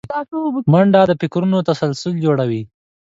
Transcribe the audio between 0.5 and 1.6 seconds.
منډه د فکرونو